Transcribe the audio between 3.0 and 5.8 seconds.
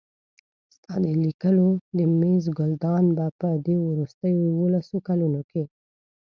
به په دې وروستیو یوولسو کلونو کې.